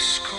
scream. 0.00 0.29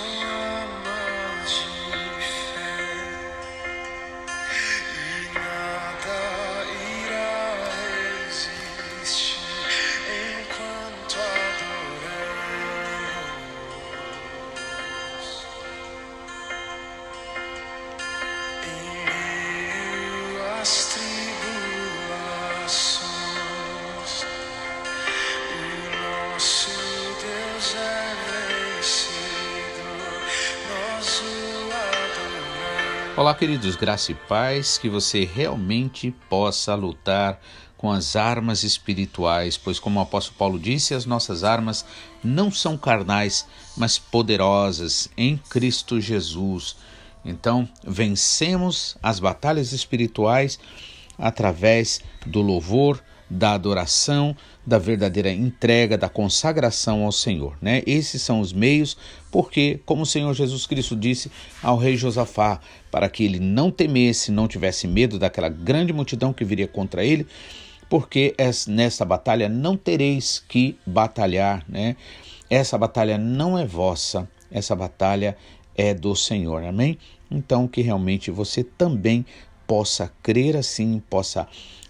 Olá, 33.32 33.40
queridos, 33.40 33.78
graça 33.78 34.12
e 34.12 34.16
paz, 34.16 34.78
que 34.78 34.90
você 34.90 35.24
realmente 35.24 36.12
possa 36.30 36.76
lutar 36.76 37.40
com 37.78 37.90
as 37.90 38.18
armas 38.18 38.62
espirituais, 38.64 39.56
pois, 39.56 39.80
como 39.80 40.02
o 40.02 40.04
apóstolo 40.04 40.38
Paulo 40.38 40.60
disse, 40.60 40.94
as 40.94 41.06
nossas 41.06 41.46
armas 41.46 41.86
não 42.22 42.52
são 42.52 42.78
carnais, 42.78 43.48
mas 43.78 43.98
poderosas 43.98 45.10
em 45.16 45.38
Cristo 45.50 46.02
Jesus. 46.02 46.76
Então, 47.24 47.70
vencemos 47.88 48.98
as 49.02 49.18
batalhas 49.18 49.72
espirituais 49.72 50.60
através 51.18 52.02
do 52.26 52.42
louvor, 52.42 53.02
da 53.30 53.54
adoração, 53.54 54.36
da 54.66 54.78
verdadeira 54.78 55.32
entrega, 55.32 55.98
da 55.98 56.08
consagração 56.08 57.04
ao 57.04 57.12
Senhor, 57.12 57.58
né? 57.62 57.82
Esses 57.86 58.22
são 58.22 58.40
os 58.40 58.54
meios, 58.54 58.96
porque 59.32 59.80
como 59.86 60.04
o 60.04 60.06
Senhor 60.06 60.34
Jesus 60.34 60.68
Cristo 60.68 60.96
disse 60.96 61.32
ao 61.64 61.78
rei 61.78 61.98
Josafá, 61.98 62.60
para 62.92 63.10
que 63.10 63.24
ele 63.24 63.40
não 63.40 63.72
temesse, 63.72 64.32
não 64.32 64.48
tivesse 64.48 64.88
medo 64.88 65.18
daquela 65.18 65.50
grande 65.50 65.92
multidão 65.92 66.32
que 66.32 66.46
viria 66.46 66.68
contra 66.68 67.04
ele, 67.04 67.26
porque 67.90 68.36
nessa 68.68 69.04
batalha 69.04 69.50
não 69.50 69.76
tereis 69.76 70.44
que 70.48 70.78
batalhar, 70.86 71.66
né? 71.68 71.96
Essa 72.50 72.78
batalha 72.78 73.18
não 73.18 73.58
é 73.58 73.66
vossa, 73.66 74.30
essa 74.52 74.76
batalha 74.76 75.36
é 75.76 75.94
do 75.94 76.16
Senhor. 76.16 76.64
Amém? 76.64 76.98
Então 77.30 77.68
que 77.68 77.82
realmente 77.82 78.30
você 78.30 78.64
também 78.64 79.26
possa 79.66 80.12
crer 80.22 80.56
assim, 80.56 81.02
possa 81.10 81.48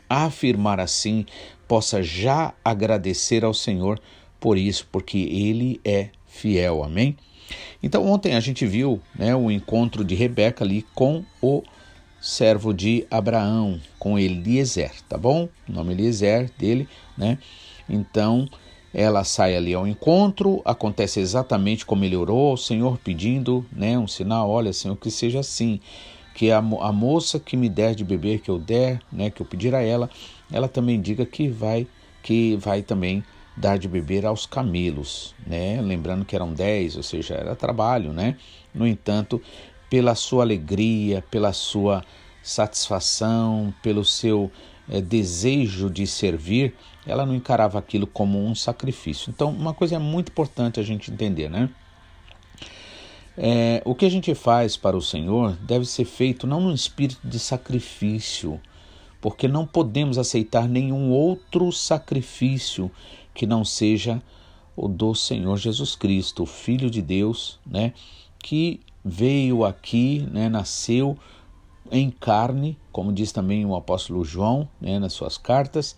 afirmar 0.07 0.79
assim, 0.79 1.25
possa 1.71 2.03
já 2.03 2.53
agradecer 2.65 3.45
ao 3.45 3.53
Senhor 3.53 3.97
por 4.41 4.57
isso, 4.57 4.85
porque 4.91 5.17
Ele 5.17 5.79
é 5.85 6.09
fiel. 6.27 6.83
Amém? 6.83 7.15
Então 7.81 8.05
ontem 8.05 8.35
a 8.35 8.41
gente 8.41 8.65
viu 8.65 8.99
né, 9.17 9.33
o 9.33 9.49
encontro 9.49 10.03
de 10.03 10.13
Rebeca 10.13 10.65
ali 10.65 10.85
com 10.93 11.23
o 11.41 11.63
servo 12.19 12.73
de 12.73 13.07
Abraão, 13.09 13.79
com 13.97 14.19
Eliezer, 14.19 14.91
tá 15.07 15.17
bom? 15.17 15.47
O 15.65 15.71
nome 15.71 15.93
Eliezer 15.93 16.51
dele, 16.59 16.89
né? 17.17 17.37
Então 17.87 18.49
ela 18.93 19.23
sai 19.23 19.55
ali 19.55 19.73
ao 19.73 19.87
encontro, 19.87 20.61
acontece 20.65 21.21
exatamente 21.21 21.85
como 21.85 22.03
ele 22.03 22.17
orou 22.17 22.49
ao 22.49 22.57
Senhor, 22.57 22.97
pedindo 22.97 23.65
né, 23.71 23.97
um 23.97 24.07
sinal: 24.07 24.49
olha, 24.49 24.73
Senhor, 24.73 24.97
que 24.97 25.09
seja 25.09 25.39
assim 25.39 25.79
que 26.33 26.51
a, 26.51 26.57
a 26.57 26.91
moça 26.91 27.39
que 27.39 27.57
me 27.57 27.69
der 27.69 27.95
de 27.95 28.03
beber, 28.03 28.39
que 28.39 28.49
eu 28.49 28.57
der, 28.57 29.01
né, 29.11 29.29
que 29.29 29.41
eu 29.41 29.45
pedir 29.45 29.75
a 29.75 29.81
ela, 29.81 30.09
ela 30.51 30.67
também 30.67 30.99
diga 31.01 31.25
que 31.25 31.47
vai, 31.47 31.87
que 32.23 32.55
vai 32.57 32.81
também 32.81 33.23
dar 33.55 33.77
de 33.77 33.87
beber 33.87 34.25
aos 34.25 34.45
camelos, 34.45 35.35
né? 35.45 35.81
Lembrando 35.81 36.25
que 36.25 36.35
eram 36.35 36.53
dez, 36.53 36.95
ou 36.95 37.03
seja, 37.03 37.35
era 37.35 37.55
trabalho, 37.55 38.13
né? 38.13 38.37
No 38.73 38.87
entanto, 38.87 39.41
pela 39.89 40.15
sua 40.15 40.43
alegria, 40.43 41.23
pela 41.29 41.51
sua 41.51 42.03
satisfação, 42.41 43.73
pelo 43.83 44.05
seu 44.05 44.49
é, 44.89 45.01
desejo 45.01 45.89
de 45.89 46.07
servir, 46.07 46.73
ela 47.05 47.25
não 47.25 47.35
encarava 47.35 47.77
aquilo 47.77 48.07
como 48.07 48.43
um 48.43 48.55
sacrifício. 48.55 49.29
Então, 49.29 49.49
uma 49.49 49.73
coisa 49.73 49.95
é 49.95 49.99
muito 49.99 50.29
importante 50.29 50.79
a 50.79 50.83
gente 50.83 51.11
entender, 51.11 51.49
né? 51.49 51.69
É, 53.43 53.81
o 53.85 53.95
que 53.95 54.05
a 54.05 54.09
gente 54.09 54.35
faz 54.35 54.77
para 54.77 54.95
o 54.95 55.01
Senhor 55.01 55.57
deve 55.63 55.83
ser 55.87 56.05
feito 56.05 56.45
não 56.45 56.61
num 56.61 56.75
espírito 56.75 57.27
de 57.27 57.39
sacrifício, 57.39 58.61
porque 59.19 59.47
não 59.47 59.65
podemos 59.65 60.19
aceitar 60.19 60.69
nenhum 60.69 61.09
outro 61.09 61.71
sacrifício 61.71 62.91
que 63.33 63.47
não 63.47 63.65
seja 63.65 64.21
o 64.75 64.87
do 64.87 65.15
Senhor 65.15 65.57
Jesus 65.57 65.95
Cristo, 65.95 66.43
o 66.43 66.45
Filho 66.45 66.87
de 66.87 67.01
Deus, 67.01 67.59
né, 67.65 67.93
que 68.37 68.79
veio 69.03 69.65
aqui, 69.65 70.23
né, 70.31 70.47
nasceu 70.47 71.17
em 71.91 72.11
carne, 72.11 72.77
como 72.91 73.11
diz 73.11 73.31
também 73.31 73.65
o 73.65 73.75
apóstolo 73.75 74.23
João, 74.23 74.69
né, 74.79 74.99
nas 74.99 75.13
suas 75.13 75.39
cartas, 75.39 75.97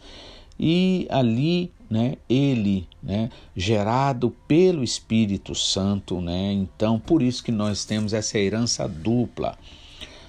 e 0.58 1.06
ali 1.10 1.74
né, 1.94 2.16
ele, 2.28 2.88
né, 3.04 3.30
gerado 3.56 4.32
pelo 4.48 4.84
Espírito 4.84 5.54
Santo, 5.54 6.20
né, 6.20 6.52
então 6.52 7.00
por 7.00 7.22
isso 7.22 7.44
que 7.44 7.52
nós 7.52 7.86
temos 7.86 8.14
essa 8.14 8.40
herança 8.40 8.88
dupla, 8.88 9.56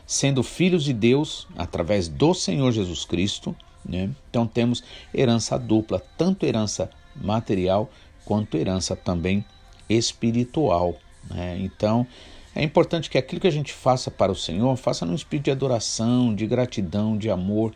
sendo 0.06 0.42
filhos 0.42 0.84
de 0.84 0.92
Deus 0.92 1.48
através 1.56 2.06
do 2.06 2.34
Senhor 2.34 2.70
Jesus 2.70 3.06
Cristo, 3.06 3.56
né, 3.82 4.10
então 4.28 4.46
temos 4.46 4.84
herança 5.14 5.58
dupla, 5.58 6.02
tanto 6.18 6.44
herança 6.44 6.90
material 7.16 7.90
quanto 8.26 8.58
herança 8.58 8.94
também 8.94 9.42
espiritual, 9.88 10.94
né, 11.30 11.56
então 11.58 12.06
é 12.54 12.62
importante 12.62 13.08
que 13.08 13.16
aquilo 13.16 13.40
que 13.40 13.48
a 13.48 13.50
gente 13.50 13.72
faça 13.72 14.10
para 14.10 14.30
o 14.30 14.36
Senhor, 14.36 14.76
faça 14.76 15.06
num 15.06 15.14
espírito 15.14 15.46
de 15.46 15.50
adoração, 15.50 16.34
de 16.34 16.46
gratidão, 16.46 17.16
de 17.16 17.30
amor, 17.30 17.72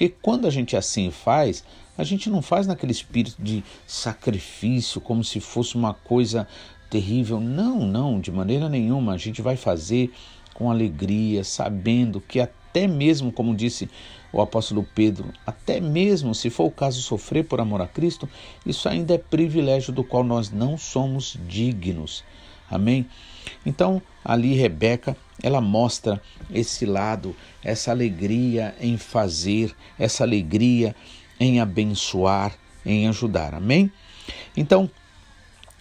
porque 0.00 0.14
quando 0.22 0.46
a 0.46 0.50
gente 0.50 0.78
assim 0.78 1.10
faz, 1.10 1.62
a 1.98 2.02
gente 2.04 2.30
não 2.30 2.40
faz 2.40 2.66
naquele 2.66 2.90
espírito 2.90 3.36
de 3.38 3.62
sacrifício, 3.86 4.98
como 4.98 5.22
se 5.22 5.40
fosse 5.40 5.76
uma 5.76 5.92
coisa 5.92 6.48
terrível. 6.88 7.38
Não, 7.38 7.80
não, 7.80 8.18
de 8.18 8.32
maneira 8.32 8.66
nenhuma. 8.66 9.12
A 9.12 9.18
gente 9.18 9.42
vai 9.42 9.56
fazer 9.56 10.10
com 10.54 10.70
alegria, 10.70 11.44
sabendo 11.44 12.18
que 12.18 12.40
até 12.40 12.86
mesmo, 12.86 13.30
como 13.30 13.54
disse 13.54 13.90
o 14.32 14.40
apóstolo 14.40 14.88
Pedro, 14.94 15.34
até 15.46 15.82
mesmo 15.82 16.34
se 16.34 16.48
for 16.48 16.64
o 16.64 16.70
caso 16.70 17.02
sofrer 17.02 17.44
por 17.44 17.60
amor 17.60 17.82
a 17.82 17.86
Cristo, 17.86 18.26
isso 18.64 18.88
ainda 18.88 19.12
é 19.12 19.18
privilégio 19.18 19.92
do 19.92 20.02
qual 20.02 20.24
nós 20.24 20.50
não 20.50 20.78
somos 20.78 21.36
dignos. 21.46 22.24
Amém? 22.70 23.06
Então, 23.64 24.00
ali 24.24 24.54
Rebeca, 24.54 25.16
ela 25.42 25.60
mostra 25.60 26.20
esse 26.52 26.84
lado, 26.84 27.34
essa 27.62 27.90
alegria 27.90 28.74
em 28.80 28.96
fazer, 28.96 29.74
essa 29.98 30.24
alegria 30.24 30.94
em 31.38 31.60
abençoar, 31.60 32.54
em 32.84 33.08
ajudar. 33.08 33.54
Amém? 33.54 33.90
Então, 34.56 34.90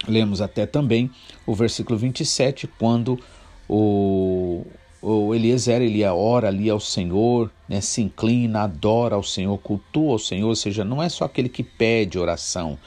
lemos 0.08 0.42
até 0.42 0.66
também 0.66 1.12
o 1.46 1.54
versículo 1.54 1.98
27, 1.98 2.68
quando 2.80 3.20
o, 3.68 4.66
o 5.02 5.36
Eliezer 5.36 5.82
ele 5.82 6.04
ora 6.06 6.48
ali 6.48 6.70
ao 6.70 6.80
Senhor, 6.80 7.52
né, 7.68 7.82
se 7.82 8.02
inclina, 8.02 8.62
adora 8.62 9.16
ao 9.16 9.24
Senhor, 9.24 9.58
cultua 9.60 10.14
ao 10.14 10.20
Senhor, 10.20 10.48
ou 10.48 10.56
seja, 10.56 10.84
não 10.84 11.04
é 11.04 11.10
só 11.10 11.26
aquele 11.26 11.50
que 11.50 11.64
pede 11.64 12.18
oração, 12.18 12.78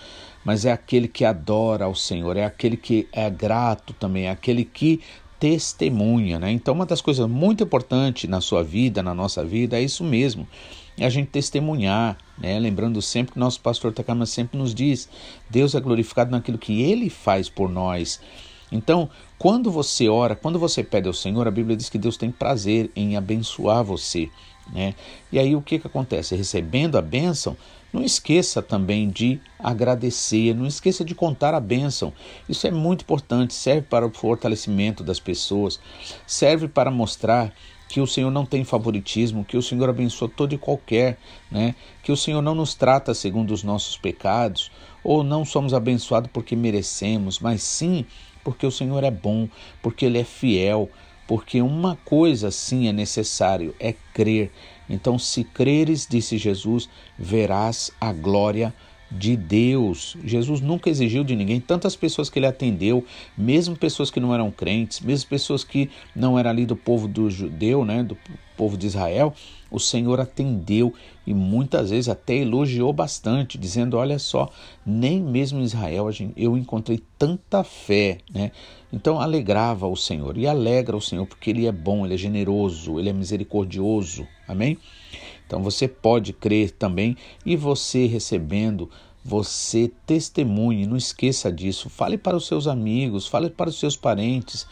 mas 0.44 0.64
é 0.64 0.72
aquele 0.72 1.08
que 1.08 1.24
adora 1.24 1.84
ao 1.84 1.94
Senhor, 1.94 2.36
é 2.36 2.44
aquele 2.44 2.76
que 2.76 3.08
é 3.12 3.28
grato 3.30 3.92
também, 3.94 4.26
é 4.26 4.30
aquele 4.30 4.64
que 4.64 5.00
testemunha, 5.38 6.38
né? 6.38 6.52
Então, 6.52 6.72
uma 6.72 6.86
das 6.86 7.00
coisas 7.00 7.28
muito 7.28 7.64
importantes 7.64 8.30
na 8.30 8.40
sua 8.40 8.62
vida, 8.62 9.02
na 9.02 9.12
nossa 9.12 9.44
vida, 9.44 9.76
é 9.76 9.82
isso 9.82 10.04
mesmo, 10.04 10.46
é 10.96 11.04
a 11.04 11.10
gente 11.10 11.30
testemunhar, 11.30 12.16
né? 12.38 12.58
Lembrando 12.60 13.02
sempre 13.02 13.32
que 13.32 13.38
nosso 13.38 13.60
pastor 13.60 13.92
Takama 13.92 14.24
sempre 14.24 14.56
nos 14.56 14.72
diz: 14.74 15.08
Deus 15.50 15.74
é 15.74 15.80
glorificado 15.80 16.30
naquilo 16.30 16.58
que 16.58 16.82
ele 16.82 17.10
faz 17.10 17.48
por 17.48 17.68
nós. 17.68 18.20
Então, 18.70 19.10
quando 19.38 19.70
você 19.70 20.08
ora, 20.08 20.34
quando 20.34 20.58
você 20.58 20.82
pede 20.82 21.08
ao 21.08 21.12
Senhor, 21.12 21.46
a 21.46 21.50
Bíblia 21.50 21.76
diz 21.76 21.90
que 21.90 21.98
Deus 21.98 22.16
tem 22.16 22.30
prazer 22.30 22.90
em 22.94 23.16
abençoar 23.16 23.82
você. 23.84 24.30
Né? 24.72 24.94
E 25.30 25.38
aí 25.38 25.54
o 25.56 25.60
que, 25.60 25.78
que 25.78 25.86
acontece? 25.86 26.36
Recebendo 26.36 26.96
a 26.96 27.02
bênção, 27.02 27.56
não 27.92 28.02
esqueça 28.02 28.62
também 28.62 29.08
de 29.08 29.40
agradecer, 29.58 30.54
não 30.54 30.66
esqueça 30.66 31.04
de 31.04 31.14
contar 31.14 31.54
a 31.54 31.60
bênção. 31.60 32.12
Isso 32.48 32.66
é 32.66 32.70
muito 32.70 33.02
importante, 33.02 33.54
serve 33.54 33.82
para 33.82 34.06
o 34.06 34.10
fortalecimento 34.10 35.04
das 35.04 35.20
pessoas, 35.20 35.78
serve 36.26 36.68
para 36.68 36.90
mostrar 36.90 37.52
que 37.88 38.00
o 38.00 38.06
Senhor 38.06 38.30
não 38.30 38.46
tem 38.46 38.64
favoritismo, 38.64 39.44
que 39.44 39.56
o 39.56 39.62
Senhor 39.62 39.86
abençoa 39.90 40.26
todo 40.26 40.54
e 40.54 40.58
qualquer, 40.58 41.18
né? 41.50 41.74
que 42.02 42.10
o 42.10 42.16
Senhor 42.16 42.40
não 42.40 42.54
nos 42.54 42.74
trata 42.74 43.12
segundo 43.12 43.52
os 43.52 43.62
nossos 43.62 43.98
pecados, 43.98 44.70
ou 45.04 45.22
não 45.22 45.44
somos 45.44 45.74
abençoados 45.74 46.30
porque 46.32 46.56
merecemos, 46.56 47.38
mas 47.38 47.62
sim 47.62 48.06
porque 48.42 48.66
o 48.66 48.70
Senhor 48.70 49.04
é 49.04 49.10
bom, 49.10 49.46
porque 49.82 50.06
Ele 50.06 50.18
é 50.18 50.24
fiel, 50.24 50.88
porque 51.32 51.62
uma 51.62 51.96
coisa 52.04 52.50
sim 52.50 52.88
é 52.88 52.92
necessário, 52.92 53.74
é 53.80 53.94
crer. 54.12 54.50
Então, 54.86 55.18
se 55.18 55.42
creres, 55.42 56.06
disse 56.06 56.36
Jesus, 56.36 56.90
verás 57.18 57.90
a 57.98 58.12
glória 58.12 58.74
de 59.10 59.34
Deus. 59.34 60.14
Jesus 60.22 60.60
nunca 60.60 60.90
exigiu 60.90 61.24
de 61.24 61.34
ninguém. 61.34 61.58
Tantas 61.58 61.96
pessoas 61.96 62.28
que 62.28 62.38
ele 62.38 62.44
atendeu, 62.44 63.02
mesmo 63.34 63.74
pessoas 63.74 64.10
que 64.10 64.20
não 64.20 64.34
eram 64.34 64.50
crentes, 64.50 65.00
mesmo 65.00 65.30
pessoas 65.30 65.64
que 65.64 65.88
não 66.14 66.38
eram 66.38 66.50
ali 66.50 66.66
do 66.66 66.76
povo 66.76 67.08
do 67.08 67.30
judeu, 67.30 67.82
né, 67.82 68.02
do 68.02 68.18
povo 68.54 68.76
de 68.76 68.86
Israel, 68.86 69.34
o 69.72 69.80
Senhor 69.80 70.20
atendeu 70.20 70.92
e 71.26 71.32
muitas 71.32 71.90
vezes 71.90 72.08
até 72.08 72.36
elogiou 72.36 72.92
bastante, 72.92 73.58
dizendo: 73.58 73.96
Olha 73.96 74.18
só, 74.18 74.50
nem 74.84 75.20
mesmo 75.20 75.58
em 75.58 75.64
Israel 75.64 76.08
eu 76.36 76.56
encontrei 76.56 77.02
tanta 77.18 77.64
fé. 77.64 78.18
Né? 78.32 78.52
Então 78.92 79.20
alegrava 79.20 79.88
o 79.88 79.96
Senhor 79.96 80.36
e 80.36 80.46
alegra 80.46 80.96
o 80.96 81.00
Senhor 81.00 81.26
porque 81.26 81.50
Ele 81.50 81.66
é 81.66 81.72
bom, 81.72 82.04
Ele 82.04 82.14
é 82.14 82.18
generoso, 82.18 82.98
Ele 82.98 83.08
é 83.08 83.12
misericordioso. 83.12 84.26
Amém? 84.46 84.78
Então 85.46 85.62
você 85.62 85.88
pode 85.88 86.32
crer 86.32 86.70
também 86.70 87.16
e 87.44 87.56
você 87.56 88.06
recebendo 88.06 88.90
você 89.24 89.90
testemunhe, 90.04 90.86
não 90.86 90.96
esqueça 90.96 91.52
disso. 91.52 91.88
Fale 91.88 92.18
para 92.18 92.36
os 92.36 92.46
seus 92.46 92.66
amigos, 92.66 93.26
fale 93.26 93.48
para 93.48 93.70
os 93.70 93.78
seus 93.78 93.96
parentes. 93.96 94.66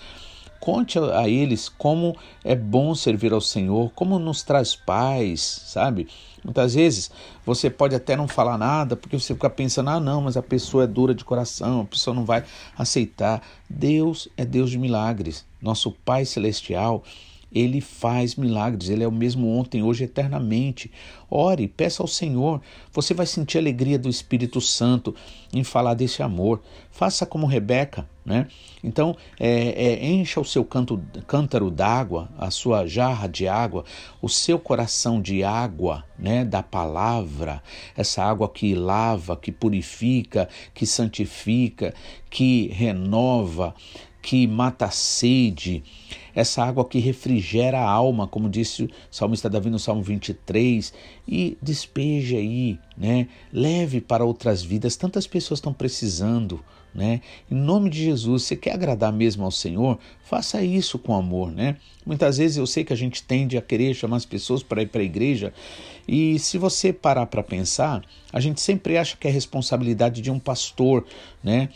Conte 0.60 0.98
a 0.98 1.26
eles 1.26 1.70
como 1.70 2.14
é 2.44 2.54
bom 2.54 2.94
servir 2.94 3.32
ao 3.32 3.40
Senhor, 3.40 3.90
como 3.94 4.18
nos 4.18 4.42
traz 4.42 4.76
paz, 4.76 5.40
sabe? 5.66 6.06
Muitas 6.44 6.74
vezes 6.74 7.10
você 7.44 7.70
pode 7.70 7.94
até 7.94 8.14
não 8.14 8.28
falar 8.28 8.58
nada 8.58 8.94
porque 8.94 9.18
você 9.18 9.34
fica 9.34 9.48
pensando: 9.48 9.90
ah, 9.90 9.98
não, 9.98 10.20
mas 10.20 10.36
a 10.36 10.42
pessoa 10.42 10.84
é 10.84 10.86
dura 10.86 11.14
de 11.14 11.24
coração, 11.24 11.80
a 11.80 11.84
pessoa 11.84 12.14
não 12.14 12.24
vai 12.24 12.44
aceitar. 12.76 13.42
Deus 13.68 14.28
é 14.36 14.44
Deus 14.44 14.70
de 14.70 14.78
milagres. 14.78 15.46
Nosso 15.62 15.90
Pai 15.90 16.24
Celestial 16.24 17.02
ele 17.52 17.80
faz 17.80 18.36
milagres, 18.36 18.88
ele 18.88 19.02
é 19.02 19.08
o 19.08 19.12
mesmo 19.12 19.48
ontem, 19.56 19.82
hoje, 19.82 20.04
eternamente. 20.04 20.90
Ore, 21.28 21.66
peça 21.66 22.02
ao 22.02 22.06
Senhor. 22.06 22.60
Você 22.92 23.12
vai 23.12 23.26
sentir 23.26 23.58
a 23.58 23.60
alegria 23.60 23.98
do 23.98 24.08
Espírito 24.08 24.60
Santo 24.60 25.14
em 25.52 25.64
falar 25.64 25.94
desse 25.94 26.22
amor. 26.22 26.60
Faça 26.90 27.26
como 27.26 27.46
Rebeca, 27.46 28.08
né? 28.24 28.46
Então, 28.82 29.16
é, 29.38 29.70
é, 29.70 30.06
encha 30.06 30.40
o 30.40 30.44
seu 30.44 30.64
canto, 30.64 31.02
cântaro 31.26 31.70
d'água, 31.70 32.28
a 32.38 32.50
sua 32.50 32.86
jarra 32.86 33.28
de 33.28 33.48
água, 33.48 33.84
o 34.22 34.28
seu 34.28 34.58
coração 34.58 35.20
de 35.20 35.42
água, 35.42 36.04
né? 36.18 36.44
Da 36.44 36.62
palavra, 36.62 37.62
essa 37.96 38.22
água 38.22 38.48
que 38.48 38.74
lava, 38.74 39.36
que 39.36 39.50
purifica, 39.50 40.48
que 40.72 40.86
santifica, 40.86 41.94
que 42.28 42.68
renova 42.68 43.74
que 44.22 44.46
mata 44.46 44.86
a 44.86 44.90
sede, 44.90 45.82
essa 46.34 46.64
água 46.64 46.84
que 46.84 46.98
refrigera 46.98 47.78
a 47.78 47.90
alma, 47.90 48.26
como 48.26 48.48
disse 48.48 48.84
o 48.84 48.90
salmista 49.10 49.48
Davi 49.48 49.70
no 49.70 49.78
Salmo 49.78 50.02
23, 50.02 50.92
e 51.26 51.56
despeje 51.60 52.36
aí, 52.36 52.78
né? 52.96 53.28
Leve 53.52 54.00
para 54.00 54.24
outras 54.24 54.62
vidas, 54.62 54.96
tantas 54.96 55.26
pessoas 55.26 55.58
estão 55.58 55.72
precisando, 55.72 56.62
né? 56.94 57.20
Em 57.50 57.54
nome 57.54 57.88
de 57.88 58.04
Jesus, 58.04 58.42
você 58.44 58.56
quer 58.56 58.72
agradar 58.72 59.12
mesmo 59.12 59.44
ao 59.44 59.50
Senhor? 59.50 59.98
Faça 60.24 60.62
isso 60.62 60.98
com 60.98 61.14
amor, 61.14 61.50
né? 61.50 61.76
Muitas 62.04 62.38
vezes 62.38 62.56
eu 62.56 62.66
sei 62.66 62.84
que 62.84 62.92
a 62.92 62.96
gente 62.96 63.22
tende 63.22 63.56
a 63.56 63.62
querer 63.62 63.94
chamar 63.94 64.16
as 64.16 64.26
pessoas 64.26 64.62
para 64.62 64.82
ir 64.82 64.86
para 64.86 65.00
a 65.00 65.04
igreja, 65.04 65.52
e 66.06 66.38
se 66.38 66.58
você 66.58 66.92
parar 66.92 67.26
para 67.26 67.42
pensar, 67.42 68.02
a 68.32 68.40
gente 68.40 68.60
sempre 68.60 68.98
acha 68.98 69.16
que 69.16 69.28
é 69.28 69.30
responsabilidade 69.30 70.20
de 70.20 70.30
um 70.30 70.38
pastor, 70.38 71.06
né? 71.42 71.68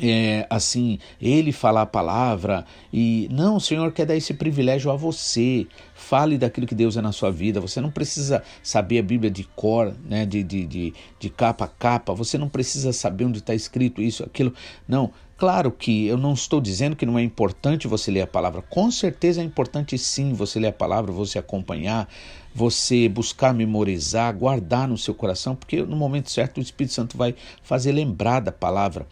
É, 0.00 0.46
assim, 0.50 0.98
ele 1.20 1.52
falar 1.52 1.82
a 1.82 1.86
palavra 1.86 2.64
e 2.92 3.28
não, 3.30 3.56
o 3.56 3.60
Senhor 3.60 3.92
quer 3.92 4.06
dar 4.06 4.16
esse 4.16 4.34
privilégio 4.34 4.90
a 4.90 4.96
você. 4.96 5.66
Fale 5.94 6.36
daquilo 6.38 6.66
que 6.66 6.74
Deus 6.74 6.96
é 6.96 7.02
na 7.02 7.12
sua 7.12 7.30
vida. 7.30 7.60
Você 7.60 7.80
não 7.80 7.90
precisa 7.90 8.42
saber 8.62 8.98
a 8.98 9.02
Bíblia 9.02 9.30
de 9.30 9.44
cor, 9.44 9.94
né, 10.04 10.26
de, 10.26 10.42
de, 10.42 10.66
de, 10.66 10.94
de 11.18 11.30
capa 11.30 11.64
a 11.64 11.68
capa. 11.68 12.14
Você 12.14 12.36
não 12.36 12.48
precisa 12.48 12.92
saber 12.92 13.24
onde 13.24 13.38
está 13.38 13.54
escrito 13.54 14.02
isso, 14.02 14.22
aquilo. 14.22 14.52
Não. 14.86 15.10
Claro 15.38 15.70
que 15.70 16.06
eu 16.06 16.16
não 16.16 16.32
estou 16.32 16.62
dizendo 16.62 16.96
que 16.96 17.04
não 17.04 17.18
é 17.18 17.22
importante 17.22 17.86
você 17.86 18.10
ler 18.10 18.22
a 18.22 18.26
palavra. 18.26 18.62
Com 18.62 18.90
certeza 18.90 19.42
é 19.42 19.44
importante 19.44 19.98
sim 19.98 20.32
você 20.32 20.58
ler 20.58 20.68
a 20.68 20.72
palavra, 20.72 21.12
você 21.12 21.38
acompanhar, 21.38 22.08
você 22.54 23.06
buscar 23.06 23.52
memorizar, 23.52 24.34
guardar 24.34 24.88
no 24.88 24.96
seu 24.96 25.14
coração, 25.14 25.54
porque 25.54 25.82
no 25.82 25.94
momento 25.94 26.30
certo 26.30 26.56
o 26.56 26.62
Espírito 26.62 26.94
Santo 26.94 27.18
vai 27.18 27.34
fazer 27.62 27.92
lembrar 27.92 28.40
da 28.40 28.50
palavra. 28.50 29.06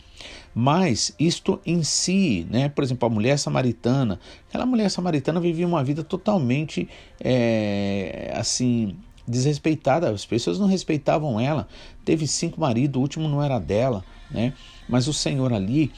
Mas 0.55 1.15
isto 1.19 1.61
em 1.67 1.83
si, 1.83 2.47
né? 2.49 2.69
por 2.69 2.85
exemplo, 2.85 3.07
a 3.07 3.11
mulher 3.11 3.39
samaritana, 3.39 4.21
aquela 4.49 4.65
mulher 4.65 4.89
samaritana 4.89 5.41
vivia 5.41 5.67
uma 5.67 5.83
vida 5.83 6.05
totalmente 6.05 6.89
é, 7.21 8.33
assim 8.37 8.97
desrespeitada, 9.27 10.11
as 10.11 10.25
pessoas 10.25 10.59
não 10.59 10.67
respeitavam 10.67 11.41
ela. 11.41 11.67
Teve 12.05 12.27
cinco 12.27 12.61
maridos, 12.61 12.99
o 12.99 13.01
último 13.01 13.29
não 13.29 13.43
era 13.43 13.59
dela, 13.59 14.05
né? 14.31 14.53
Mas 14.89 15.09
o 15.09 15.13
Senhor 15.13 15.53
ali 15.53 15.91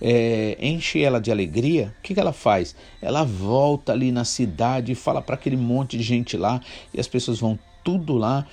é, 0.00 0.58
enche 0.60 1.00
ela 1.00 1.20
de 1.20 1.30
alegria. 1.30 1.94
O 1.98 2.02
que, 2.02 2.12
que 2.12 2.20
ela 2.20 2.32
faz? 2.32 2.74
Ela 3.00 3.24
volta 3.24 3.92
ali 3.92 4.10
na 4.10 4.24
cidade 4.24 4.92
e 4.92 4.96
fala 4.96 5.22
para 5.22 5.36
aquele 5.36 5.56
monte 5.56 5.96
de 5.96 6.02
gente 6.02 6.36
lá 6.36 6.60
e 6.92 6.98
as 6.98 7.06
pessoas 7.06 7.38
vão 7.38 7.58
tudo 7.84 8.14
lá 8.16 8.46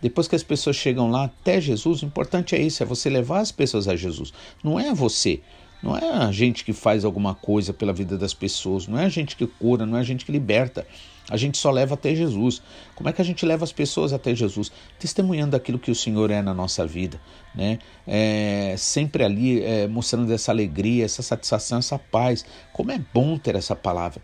depois 0.00 0.26
que 0.26 0.36
as 0.36 0.42
pessoas 0.42 0.76
chegam 0.76 1.10
lá 1.10 1.24
até 1.24 1.60
Jesus, 1.60 2.02
o 2.02 2.06
importante 2.06 2.54
é 2.54 2.60
isso, 2.60 2.82
é 2.82 2.86
você 2.86 3.10
levar 3.10 3.40
as 3.40 3.52
pessoas 3.52 3.86
a 3.88 3.96
Jesus. 3.96 4.32
Não 4.62 4.78
é 4.78 4.94
você, 4.94 5.40
não 5.82 5.96
é 5.96 6.10
a 6.10 6.30
gente 6.30 6.64
que 6.64 6.72
faz 6.72 7.04
alguma 7.04 7.34
coisa 7.34 7.72
pela 7.72 7.92
vida 7.92 8.18
das 8.18 8.34
pessoas, 8.34 8.86
não 8.86 8.98
é 8.98 9.04
a 9.04 9.08
gente 9.08 9.36
que 9.36 9.46
cura, 9.46 9.86
não 9.86 9.96
é 9.96 10.00
a 10.00 10.04
gente 10.04 10.24
que 10.24 10.32
liberta. 10.32 10.86
A 11.28 11.36
gente 11.36 11.58
só 11.58 11.70
leva 11.70 11.94
até 11.94 12.12
Jesus. 12.12 12.60
Como 12.96 13.08
é 13.08 13.12
que 13.12 13.22
a 13.22 13.24
gente 13.24 13.46
leva 13.46 13.62
as 13.62 13.70
pessoas 13.70 14.12
até 14.12 14.34
Jesus? 14.34 14.72
Testemunhando 14.98 15.54
aquilo 15.54 15.78
que 15.78 15.90
o 15.90 15.94
Senhor 15.94 16.28
é 16.30 16.42
na 16.42 16.52
nossa 16.52 16.84
vida, 16.84 17.20
né? 17.54 17.78
É, 18.04 18.74
sempre 18.76 19.22
ali 19.22 19.62
é, 19.62 19.86
mostrando 19.86 20.32
essa 20.32 20.50
alegria, 20.50 21.04
essa 21.04 21.22
satisfação, 21.22 21.78
essa 21.78 21.98
paz. 21.98 22.44
Como 22.72 22.90
é 22.90 23.00
bom 23.14 23.38
ter 23.38 23.54
essa 23.54 23.76
palavra. 23.76 24.20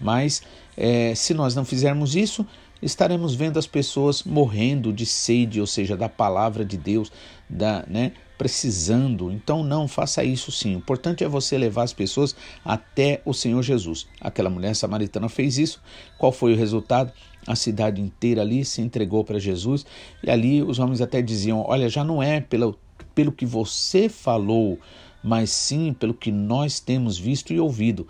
Mas 0.00 0.42
é, 0.76 1.14
se 1.14 1.34
nós 1.34 1.56
não 1.56 1.64
fizermos 1.64 2.14
isso, 2.14 2.46
estaremos 2.84 3.34
vendo 3.34 3.58
as 3.58 3.66
pessoas 3.66 4.22
morrendo 4.22 4.92
de 4.92 5.06
sede, 5.06 5.60
ou 5.60 5.66
seja, 5.66 5.96
da 5.96 6.08
palavra 6.08 6.64
de 6.64 6.76
Deus, 6.76 7.10
da, 7.48 7.84
né, 7.88 8.12
precisando. 8.36 9.32
Então 9.32 9.64
não 9.64 9.88
faça 9.88 10.22
isso 10.22 10.52
sim. 10.52 10.74
O 10.74 10.78
importante 10.78 11.24
é 11.24 11.28
você 11.28 11.56
levar 11.56 11.84
as 11.84 11.92
pessoas 11.92 12.36
até 12.64 13.22
o 13.24 13.32
Senhor 13.32 13.62
Jesus. 13.62 14.06
Aquela 14.20 14.50
mulher 14.50 14.76
samaritana 14.76 15.28
fez 15.28 15.56
isso. 15.56 15.82
Qual 16.18 16.30
foi 16.30 16.52
o 16.52 16.56
resultado? 16.56 17.12
A 17.46 17.56
cidade 17.56 18.00
inteira 18.00 18.42
ali 18.42 18.64
se 18.64 18.80
entregou 18.80 19.22
para 19.24 19.38
Jesus 19.38 19.84
e 20.22 20.30
ali 20.30 20.62
os 20.62 20.78
homens 20.78 21.00
até 21.00 21.20
diziam: 21.20 21.64
"Olha, 21.66 21.88
já 21.88 22.02
não 22.02 22.22
é 22.22 22.40
pelo 22.40 22.78
pelo 23.14 23.32
que 23.32 23.46
você 23.46 24.08
falou, 24.08 24.78
mas 25.22 25.50
sim 25.50 25.92
pelo 25.92 26.14
que 26.14 26.32
nós 26.32 26.80
temos 26.80 27.18
visto 27.18 27.52
e 27.52 27.60
ouvido." 27.60 28.06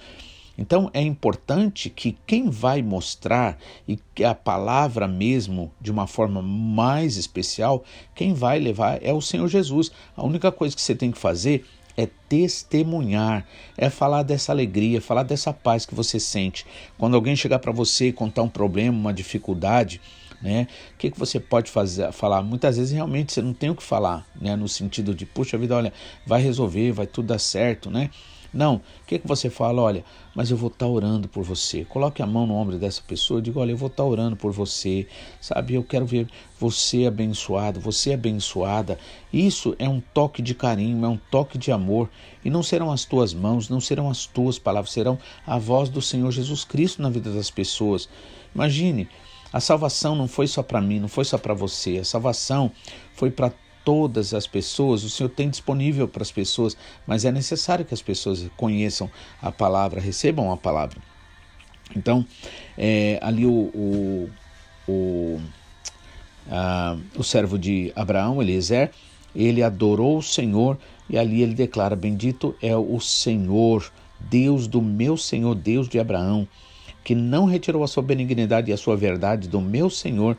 Então 0.56 0.90
é 0.94 1.00
importante 1.00 1.90
que 1.90 2.16
quem 2.26 2.48
vai 2.48 2.82
mostrar 2.82 3.58
e 3.86 3.98
que 4.14 4.24
a 4.24 4.34
palavra 4.34 5.08
mesmo 5.08 5.72
de 5.80 5.90
uma 5.90 6.06
forma 6.06 6.40
mais 6.40 7.16
especial, 7.16 7.84
quem 8.14 8.32
vai 8.32 8.58
levar 8.58 9.02
é 9.02 9.12
o 9.12 9.20
Senhor 9.20 9.48
Jesus. 9.48 9.90
A 10.16 10.24
única 10.24 10.52
coisa 10.52 10.74
que 10.74 10.82
você 10.82 10.94
tem 10.94 11.10
que 11.10 11.18
fazer 11.18 11.64
é 11.96 12.08
testemunhar, 12.28 13.46
é 13.76 13.88
falar 13.88 14.22
dessa 14.22 14.52
alegria, 14.52 15.00
falar 15.00 15.22
dessa 15.22 15.52
paz 15.52 15.86
que 15.86 15.94
você 15.94 16.18
sente. 16.18 16.66
Quando 16.98 17.14
alguém 17.14 17.36
chegar 17.36 17.58
para 17.58 17.72
você 17.72 18.08
e 18.08 18.12
contar 18.12 18.42
um 18.42 18.48
problema, 18.48 18.96
uma 18.96 19.12
dificuldade, 19.12 20.00
né? 20.42 20.66
O 20.94 20.98
que, 20.98 21.10
que 21.10 21.18
você 21.18 21.38
pode 21.38 21.70
fazer, 21.70 22.12
falar? 22.12 22.42
Muitas 22.42 22.76
vezes 22.76 22.92
realmente 22.92 23.32
você 23.32 23.40
não 23.40 23.54
tem 23.54 23.70
o 23.70 23.74
que 23.74 23.82
falar, 23.82 24.26
né? 24.38 24.56
No 24.56 24.68
sentido 24.68 25.14
de, 25.14 25.24
puxa 25.24 25.56
vida, 25.56 25.76
olha, 25.76 25.92
vai 26.26 26.42
resolver, 26.42 26.92
vai 26.92 27.06
tudo 27.06 27.28
dar 27.28 27.38
certo, 27.38 27.90
né? 27.90 28.10
Não. 28.54 28.76
O 28.76 29.06
que, 29.06 29.18
que 29.18 29.26
você 29.26 29.50
fala? 29.50 29.82
Olha, 29.82 30.04
mas 30.32 30.50
eu 30.50 30.56
vou 30.56 30.68
estar 30.68 30.86
tá 30.86 30.90
orando 30.90 31.26
por 31.26 31.42
você. 31.42 31.84
Coloque 31.84 32.22
a 32.22 32.26
mão 32.26 32.46
no 32.46 32.54
ombro 32.54 32.78
dessa 32.78 33.02
pessoa 33.02 33.40
e 33.40 33.42
diga: 33.42 33.58
Olha, 33.58 33.72
eu 33.72 33.76
vou 33.76 33.88
estar 33.88 34.04
tá 34.04 34.08
orando 34.08 34.36
por 34.36 34.52
você. 34.52 35.08
Sabe, 35.40 35.74
eu 35.74 35.82
quero 35.82 36.06
ver 36.06 36.28
você 36.58 37.04
abençoado, 37.04 37.80
você 37.80 38.14
abençoada. 38.14 38.96
Isso 39.32 39.74
é 39.78 39.88
um 39.88 40.00
toque 40.00 40.40
de 40.40 40.54
carinho, 40.54 41.04
é 41.04 41.08
um 41.08 41.18
toque 41.30 41.58
de 41.58 41.72
amor. 41.72 42.08
E 42.44 42.48
não 42.48 42.62
serão 42.62 42.92
as 42.92 43.04
tuas 43.04 43.34
mãos, 43.34 43.68
não 43.68 43.80
serão 43.80 44.08
as 44.08 44.24
tuas 44.24 44.58
palavras, 44.58 44.92
serão 44.92 45.18
a 45.44 45.58
voz 45.58 45.88
do 45.88 46.00
Senhor 46.00 46.30
Jesus 46.30 46.64
Cristo 46.64 47.02
na 47.02 47.10
vida 47.10 47.32
das 47.32 47.50
pessoas. 47.50 48.08
Imagine, 48.54 49.08
a 49.52 49.60
salvação 49.60 50.14
não 50.14 50.28
foi 50.28 50.46
só 50.46 50.62
para 50.62 50.80
mim, 50.80 51.00
não 51.00 51.08
foi 51.08 51.24
só 51.24 51.38
para 51.38 51.54
você. 51.54 51.98
A 51.98 52.04
salvação 52.04 52.70
foi 53.14 53.30
para 53.30 53.52
todas 53.84 54.32
as 54.32 54.46
pessoas, 54.46 55.04
o 55.04 55.10
Senhor 55.10 55.28
tem 55.28 55.50
disponível 55.50 56.08
para 56.08 56.22
as 56.22 56.32
pessoas, 56.32 56.76
mas 57.06 57.24
é 57.24 57.30
necessário 57.30 57.84
que 57.84 57.94
as 57.94 58.02
pessoas 58.02 58.46
conheçam 58.56 59.10
a 59.42 59.52
palavra, 59.52 60.00
recebam 60.00 60.50
a 60.50 60.56
palavra. 60.56 60.98
Então, 61.94 62.26
é, 62.78 63.18
ali 63.22 63.44
o, 63.44 63.70
o, 63.74 64.30
o, 64.88 65.40
a, 66.50 66.96
o 67.16 67.22
servo 67.22 67.58
de 67.58 67.92
Abraão, 67.94 68.40
Eliezer, 68.40 68.90
ele 69.34 69.62
adorou 69.62 70.18
o 70.18 70.22
Senhor 70.22 70.78
e 71.08 71.18
ali 71.18 71.42
ele 71.42 71.54
declara: 71.54 71.94
Bendito 71.94 72.54
é 72.62 72.74
o 72.76 72.98
Senhor, 73.00 73.90
Deus 74.18 74.66
do 74.66 74.80
meu 74.80 75.16
Senhor, 75.16 75.54
Deus 75.54 75.88
de 75.88 75.98
Abraão, 75.98 76.48
que 77.02 77.14
não 77.14 77.44
retirou 77.44 77.84
a 77.84 77.88
sua 77.88 78.02
benignidade 78.02 78.70
e 78.70 78.74
a 78.74 78.78
sua 78.78 78.96
verdade 78.96 79.48
do 79.48 79.60
meu 79.60 79.90
Senhor, 79.90 80.36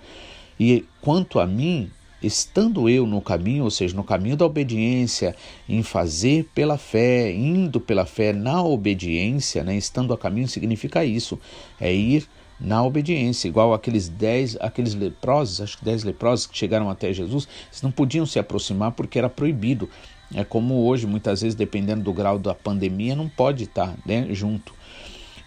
e 0.60 0.86
quanto 1.02 1.40
a 1.40 1.46
mim, 1.46 1.92
estando 2.22 2.90
eu 2.90 3.06
no 3.06 3.22
caminho, 3.22 3.64
ou 3.64 3.72
seja, 3.72 3.96
no 3.96 4.04
caminho 4.04 4.38
da 4.38 4.46
obediência, 4.46 5.36
em 5.68 5.84
fazer 5.84 6.50
pela 6.56 6.78
fé, 6.78 7.32
indo 7.32 7.80
pela 7.80 8.06
fé 8.06 8.34
na 8.34 8.64
obediência, 8.64 9.64
né? 9.64 9.76
estando 9.76 10.14
a 10.14 10.18
caminho 10.18 10.48
significa 10.48 11.04
isso, 11.06 11.40
é 11.80 11.94
ir 11.94 12.28
na 12.60 12.84
obediência, 12.84 13.48
igual 13.48 13.74
aqueles 13.74 14.08
dez, 14.08 14.58
aqueles 14.62 14.94
leprosos, 14.94 15.60
acho 15.60 15.78
que 15.78 15.86
dez 15.86 16.04
leprosos 16.04 16.48
que 16.48 16.58
chegaram 16.58 16.90
até 16.90 17.12
Jesus, 17.12 17.48
eles 17.70 17.82
não 17.82 17.92
podiam 17.92 18.26
se 18.26 18.40
aproximar 18.40 18.94
porque 18.94 19.20
era 19.20 19.30
proibido. 19.30 19.90
É 20.34 20.44
como 20.44 20.86
hoje, 20.86 21.06
muitas 21.06 21.42
vezes, 21.42 21.54
dependendo 21.54 22.04
do 22.04 22.14
grau 22.14 22.40
da 22.40 22.56
pandemia, 22.56 23.16
não 23.16 23.30
pode 23.30 23.66
estar 23.66 23.96
né, 24.06 24.28
junto. 24.32 24.74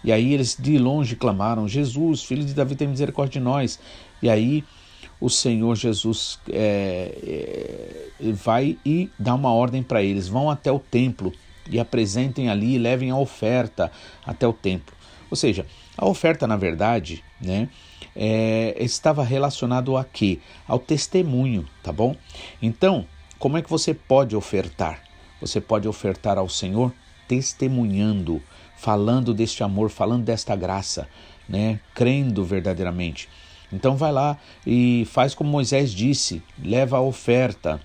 E 0.03 0.11
aí 0.11 0.33
eles 0.33 0.55
de 0.57 0.77
longe 0.77 1.15
clamaram: 1.15 1.67
Jesus, 1.67 2.23
filho 2.23 2.45
de 2.45 2.53
Davi, 2.53 2.75
tem 2.75 2.87
misericórdia 2.87 3.39
de 3.39 3.43
nós. 3.43 3.79
E 4.21 4.29
aí 4.29 4.63
o 5.19 5.29
Senhor 5.29 5.75
Jesus 5.75 6.39
é, 6.49 8.11
é, 8.21 8.31
vai 8.31 8.77
e 8.85 9.09
dá 9.17 9.35
uma 9.35 9.53
ordem 9.53 9.83
para 9.83 10.01
eles: 10.01 10.27
vão 10.27 10.49
até 10.49 10.71
o 10.71 10.79
templo 10.79 11.33
e 11.69 11.79
apresentem 11.79 12.49
ali, 12.49 12.77
levem 12.77 13.11
a 13.11 13.17
oferta 13.17 13.91
até 14.25 14.47
o 14.47 14.53
templo. 14.53 14.95
Ou 15.29 15.37
seja, 15.37 15.65
a 15.97 16.07
oferta, 16.07 16.47
na 16.47 16.57
verdade, 16.57 17.23
né, 17.39 17.69
é, 18.15 18.75
estava 18.79 19.23
relacionado 19.23 19.95
a 19.95 20.03
quê? 20.03 20.39
Ao 20.67 20.79
testemunho, 20.79 21.67
tá 21.83 21.91
bom? 21.91 22.15
Então, 22.61 23.05
como 23.37 23.57
é 23.57 23.61
que 23.61 23.69
você 23.69 23.93
pode 23.93 24.35
ofertar? 24.35 25.03
Você 25.39 25.61
pode 25.61 25.87
ofertar 25.87 26.37
ao 26.37 26.49
Senhor 26.49 26.91
testemunhando, 27.27 28.41
falando 28.75 29.33
deste 29.33 29.63
amor, 29.63 29.89
falando 29.89 30.23
desta 30.23 30.55
graça, 30.55 31.07
né? 31.47 31.79
crendo 31.93 32.43
verdadeiramente. 32.43 33.29
Então 33.71 33.95
vai 33.95 34.11
lá 34.11 34.37
e 34.65 35.07
faz 35.11 35.33
como 35.33 35.49
Moisés 35.49 35.91
disse, 35.91 36.41
leva 36.63 36.97
a 36.97 37.01
oferta. 37.01 37.79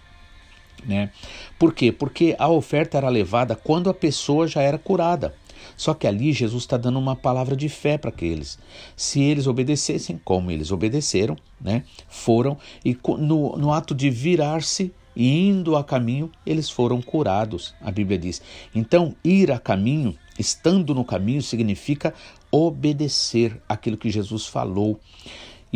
Né? 0.84 1.10
Por 1.58 1.72
quê? 1.72 1.90
Porque 1.92 2.34
a 2.38 2.48
oferta 2.48 2.98
era 2.98 3.08
levada 3.08 3.56
quando 3.56 3.88
a 3.88 3.94
pessoa 3.94 4.46
já 4.46 4.62
era 4.62 4.78
curada. 4.78 5.34
Só 5.76 5.94
que 5.94 6.06
ali 6.06 6.32
Jesus 6.32 6.64
está 6.64 6.76
dando 6.76 6.98
uma 6.98 7.16
palavra 7.16 7.56
de 7.56 7.68
fé 7.68 7.96
para 7.96 8.10
aqueles. 8.10 8.58
Se 8.96 9.22
eles 9.22 9.46
obedecessem, 9.46 10.20
como 10.22 10.50
eles 10.50 10.70
obedeceram, 10.70 11.36
né? 11.60 11.84
foram, 12.08 12.58
e 12.84 12.96
no, 13.18 13.56
no 13.56 13.72
ato 13.72 13.94
de 13.94 14.10
virar-se, 14.10 14.92
e 15.16 15.48
indo 15.48 15.76
a 15.76 15.84
caminho, 15.84 16.30
eles 16.44 16.68
foram 16.68 17.00
curados, 17.00 17.74
a 17.80 17.90
Bíblia 17.90 18.18
diz. 18.18 18.42
Então, 18.74 19.14
ir 19.22 19.52
a 19.52 19.58
caminho, 19.58 20.16
estando 20.38 20.94
no 20.94 21.04
caminho, 21.04 21.40
significa 21.40 22.12
obedecer 22.50 23.60
aquilo 23.68 23.96
que 23.96 24.10
Jesus 24.10 24.46
falou. 24.46 24.98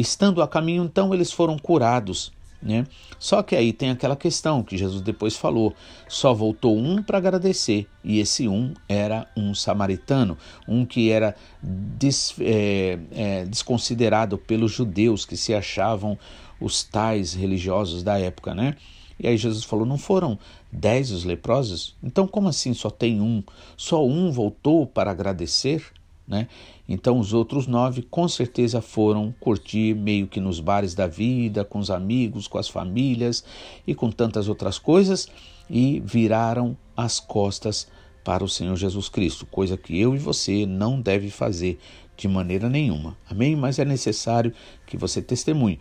Estando 0.00 0.40
a 0.42 0.48
caminho, 0.48 0.84
então, 0.84 1.12
eles 1.12 1.32
foram 1.32 1.58
curados. 1.58 2.32
Né? 2.60 2.86
Só 3.18 3.42
que 3.42 3.54
aí 3.54 3.72
tem 3.72 3.90
aquela 3.90 4.16
questão 4.16 4.64
que 4.64 4.76
Jesus 4.76 5.00
depois 5.00 5.36
falou: 5.36 5.74
só 6.08 6.34
voltou 6.34 6.76
um 6.76 7.02
para 7.02 7.18
agradecer, 7.18 7.86
e 8.02 8.18
esse 8.18 8.48
um 8.48 8.74
era 8.88 9.28
um 9.36 9.54
samaritano, 9.54 10.36
um 10.66 10.84
que 10.84 11.10
era 11.10 11.36
des, 11.62 12.34
é, 12.40 12.98
é, 13.12 13.44
desconsiderado 13.44 14.36
pelos 14.38 14.72
judeus 14.72 15.24
que 15.24 15.36
se 15.36 15.54
achavam 15.54 16.18
os 16.60 16.82
tais 16.82 17.32
religiosos 17.32 18.02
da 18.02 18.18
época. 18.18 18.52
Né? 18.54 18.74
E 19.20 19.28
aí 19.28 19.36
Jesus 19.36 19.62
falou: 19.62 19.86
não 19.86 19.98
foram 19.98 20.36
dez 20.70 21.12
os 21.12 21.22
leprosos? 21.22 21.96
Então, 22.02 22.26
como 22.26 22.48
assim 22.48 22.74
só 22.74 22.90
tem 22.90 23.20
um? 23.20 23.42
Só 23.76 24.04
um 24.04 24.32
voltou 24.32 24.84
para 24.84 25.12
agradecer? 25.12 25.84
Né? 26.26 26.46
Então 26.88 27.18
os 27.18 27.34
outros 27.34 27.66
nove 27.66 28.00
com 28.00 28.26
certeza 28.26 28.80
foram 28.80 29.34
curtir 29.38 29.94
meio 29.94 30.26
que 30.26 30.40
nos 30.40 30.58
bares 30.58 30.94
da 30.94 31.06
vida, 31.06 31.64
com 31.64 31.78
os 31.78 31.90
amigos, 31.90 32.48
com 32.48 32.56
as 32.56 32.68
famílias 32.68 33.44
e 33.86 33.94
com 33.94 34.10
tantas 34.10 34.48
outras 34.48 34.78
coisas 34.78 35.28
e 35.68 36.00
viraram 36.04 36.76
as 36.96 37.20
costas 37.20 37.86
para 38.24 38.42
o 38.42 38.48
Senhor 38.48 38.76
Jesus 38.76 39.08
Cristo, 39.08 39.46
coisa 39.46 39.76
que 39.76 39.98
eu 39.98 40.14
e 40.14 40.18
você 40.18 40.66
não 40.66 41.00
deve 41.00 41.30
fazer 41.30 41.78
de 42.16 42.26
maneira 42.26 42.68
nenhuma. 42.68 43.16
Amém? 43.30 43.54
Mas 43.54 43.78
é 43.78 43.84
necessário 43.84 44.52
que 44.86 44.96
você 44.96 45.22
testemunhe. 45.22 45.78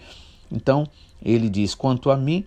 Então 0.52 0.88
ele 1.22 1.50
diz: 1.50 1.74
quanto 1.74 2.12
a 2.12 2.18
mim, 2.18 2.46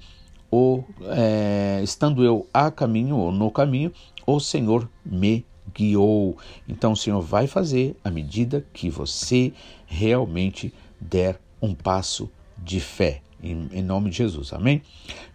ou 0.50 0.85
é, 1.09 1.81
estando 1.83 2.25
eu 2.25 2.47
a 2.52 2.71
caminho 2.71 3.17
ou 3.17 3.33
no 3.33 3.50
caminho, 3.50 3.93
o 4.26 4.38
Senhor 4.38 4.88
me 5.05 5.45
guiou. 5.75 6.37
Então 6.69 6.93
o 6.93 6.97
Senhor 6.97 7.21
vai 7.21 7.47
fazer 7.47 7.97
à 8.05 8.11
medida 8.11 8.65
que 8.73 8.89
você 8.89 9.53
realmente 9.87 10.73
der 11.00 11.41
um 11.61 11.75
passo 11.75 12.31
de 12.59 12.81
fé. 12.81 13.23
Em, 13.43 13.69
em 13.73 13.83
nome 13.83 14.11
de 14.11 14.19
Jesus. 14.19 14.53
Amém? 14.53 14.83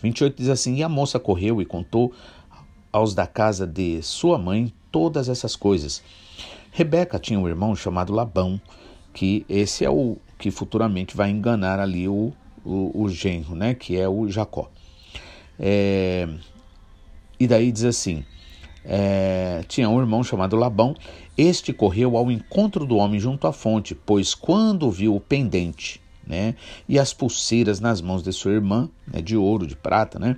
28 0.01 0.37
diz 0.37 0.49
assim: 0.49 0.75
E 0.75 0.83
a 0.83 0.89
moça 0.89 1.19
correu 1.19 1.59
e 1.61 1.65
contou 1.65 2.13
aos 2.91 3.15
da 3.15 3.25
casa 3.25 3.65
de 3.65 4.01
sua 4.03 4.37
mãe 4.37 4.71
todas 4.91 5.27
essas 5.27 5.55
coisas. 5.55 6.03
Rebeca 6.71 7.17
tinha 7.17 7.39
um 7.39 7.47
irmão 7.47 7.75
chamado 7.75 8.13
Labão, 8.13 8.61
que 9.13 9.45
esse 9.49 9.83
é 9.83 9.89
o 9.89 10.17
que 10.37 10.51
futuramente 10.51 11.15
vai 11.15 11.29
enganar 11.29 11.79
ali 11.79 12.07
o, 12.07 12.31
o, 12.63 12.91
o 13.03 13.09
genro, 13.09 13.55
né? 13.55 13.73
Que 13.73 13.97
é 13.97 14.07
o 14.07 14.29
Jacó. 14.29 14.69
É, 15.59 16.27
e 17.39 17.47
daí 17.47 17.71
diz 17.71 17.85
assim: 17.85 18.23
é, 18.85 19.63
tinha 19.67 19.89
um 19.89 19.99
irmão 19.99 20.23
chamado 20.23 20.55
Labão. 20.55 20.95
Este 21.37 21.73
correu 21.73 22.15
ao 22.15 22.31
encontro 22.31 22.85
do 22.85 22.97
homem 22.97 23.19
junto 23.19 23.47
à 23.47 23.51
fonte, 23.51 23.95
pois 23.95 24.33
quando 24.33 24.89
viu 24.89 25.15
o 25.15 25.19
pendente 25.19 25.99
né, 26.25 26.55
e 26.87 26.97
as 26.97 27.13
pulseiras 27.13 27.79
nas 27.79 28.01
mãos 28.01 28.23
de 28.23 28.31
sua 28.31 28.53
irmã, 28.53 28.89
né, 29.07 29.21
de 29.21 29.37
ouro, 29.37 29.67
de 29.67 29.75
prata, 29.75 30.17
né, 30.17 30.37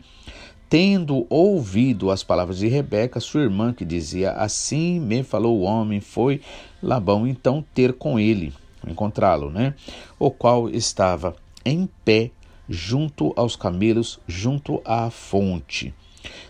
tendo 0.70 1.26
ouvido 1.30 2.12
as 2.12 2.24
palavras 2.24 2.58
de 2.58 2.68
Rebeca, 2.68 3.20
sua 3.20 3.42
irmã, 3.42 3.74
que 3.74 3.86
dizia: 3.86 4.32
Assim 4.32 5.00
me 5.00 5.24
falou 5.24 5.60
o 5.60 5.62
homem, 5.62 6.02
foi 6.02 6.42
Labão 6.82 7.26
então 7.26 7.64
ter 7.74 7.94
com 7.94 8.20
ele, 8.20 8.54
encontrá-lo, 8.86 9.50
né, 9.50 9.74
o 10.20 10.30
qual 10.30 10.70
estava 10.70 11.36
em 11.64 11.88
pé 12.04 12.32
junto 12.70 13.34
aos 13.38 13.56
camelos, 13.56 14.20
junto 14.28 14.82
à 14.84 15.10
fonte. 15.10 15.94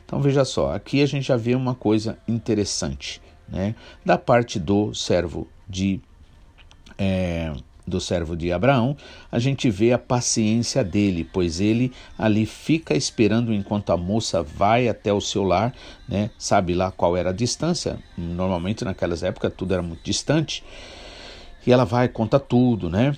Então 0.07 0.21
veja 0.21 0.45
só, 0.45 0.73
aqui 0.73 1.03
a 1.03 1.05
gente 1.05 1.27
já 1.27 1.35
vê 1.35 1.53
uma 1.53 1.75
coisa 1.75 2.17
interessante, 2.25 3.21
né? 3.47 3.75
Da 4.05 4.17
parte 4.17 4.57
do 4.57 4.93
servo 4.93 5.49
de 5.67 5.99
é, 6.97 7.53
do 7.85 7.99
servo 7.99 8.35
de 8.35 8.51
Abraão, 8.51 8.95
a 9.29 9.37
gente 9.37 9.69
vê 9.69 9.91
a 9.91 9.97
paciência 9.97 10.81
dele, 10.81 11.27
pois 11.31 11.59
ele 11.59 11.91
ali 12.17 12.45
fica 12.45 12.95
esperando 12.95 13.53
enquanto 13.53 13.91
a 13.91 13.97
moça 13.97 14.41
vai 14.41 14.87
até 14.87 15.11
o 15.11 15.19
seu 15.19 15.43
lar, 15.43 15.73
né? 16.07 16.29
Sabe 16.37 16.73
lá 16.73 16.89
qual 16.89 17.17
era 17.17 17.31
a 17.31 17.33
distância? 17.33 17.99
Normalmente 18.17 18.85
naquelas 18.85 19.23
épocas 19.23 19.53
tudo 19.55 19.73
era 19.73 19.83
muito 19.83 20.03
distante. 20.03 20.63
E 21.65 21.71
ela 21.71 21.83
vai 21.83 22.07
conta 22.07 22.39
tudo, 22.39 22.89
né? 22.89 23.13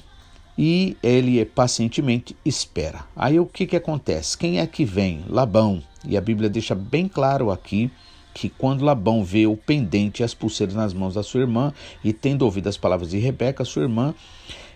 E 0.58 0.98
ele 1.03 1.46
pacientemente 1.46 2.36
espera. 2.43 3.05
Aí 3.15 3.39
o 3.39 3.46
que 3.46 3.67
que 3.67 3.75
acontece? 3.75 4.36
Quem 4.36 4.60
é 4.60 4.65
que 4.65 4.84
vem? 4.84 5.24
Labão, 5.29 5.84
e 6.06 6.18
a 6.18 6.22
Bíblia 6.22 6.50
deixa 6.50 6.74
bem 6.74 7.08
claro 7.08 7.51
aqui 7.51 7.91
que 8.34 8.50
quando 8.50 8.86
Labão 8.86 9.24
vê 9.24 9.48
o 9.48 9.58
pendente 9.58 10.22
e 10.22 10.24
as 10.24 10.34
pulseiras 10.34 10.75
nas 10.75 10.94
mãos 10.94 11.15
da 11.15 11.24
sua 11.24 11.41
irmã 11.41 11.74
e 12.03 12.13
tendo 12.13 12.44
ouvido 12.44 12.70
as 12.70 12.77
palavras 12.77 13.10
de 13.10 13.18
Rebeca, 13.18 13.65
sua 13.65 13.82
irmã, 13.84 14.13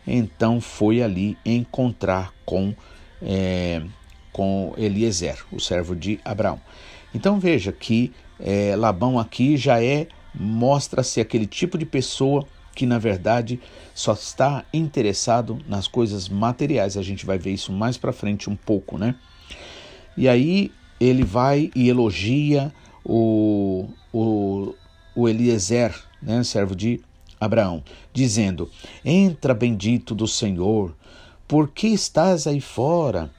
então 0.05 0.59
foi 0.59 1.01
ali 1.01 1.37
encontrar 1.45 2.33
com, 2.45 2.75
é, 3.21 3.81
com 4.31 4.73
Eliezer, 4.77 5.45
o 5.51 5.59
servo 5.59 5.95
de 5.95 6.19
Abraão. 6.25 6.59
Então 7.13 7.39
veja 7.39 7.71
que 7.71 8.11
é, 8.39 8.75
Labão 8.75 9.19
aqui 9.19 9.55
já 9.55 9.81
é, 9.81 10.07
mostra-se 10.33 11.21
aquele 11.21 11.45
tipo 11.45 11.77
de 11.77 11.85
pessoa 11.85 12.45
que 12.75 12.85
na 12.85 12.97
verdade 12.97 13.59
só 13.93 14.13
está 14.13 14.65
interessado 14.73 15.59
nas 15.67 15.87
coisas 15.87 16.27
materiais. 16.27 16.97
A 16.97 17.03
gente 17.03 17.25
vai 17.25 17.37
ver 17.37 17.51
isso 17.51 17.71
mais 17.71 17.97
para 17.97 18.11
frente 18.11 18.49
um 18.49 18.55
pouco, 18.55 18.97
né? 18.97 19.15
E 20.17 20.27
aí 20.27 20.71
ele 21.03 21.23
vai 21.23 21.69
e 21.75 21.89
elogia 21.89 22.73
o, 23.03 23.87
o, 24.11 24.73
o 25.15 25.27
Eliezer, 25.27 25.93
né, 26.21 26.43
servo 26.43 26.75
de 26.75 27.01
Abraão, 27.39 27.83
dizendo: 28.13 28.69
Entra, 29.03 29.53
bendito 29.53 30.15
do 30.15 30.27
Senhor, 30.27 30.95
por 31.47 31.69
que 31.69 31.87
estás 31.87 32.47
aí 32.47 32.61
fora? 32.61 33.29